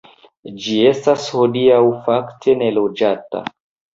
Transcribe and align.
Ĝi 0.61 0.77
estas 0.91 1.25
hodiaŭ 1.41 1.83
fakte 2.07 2.57
neloĝata. 2.63 3.45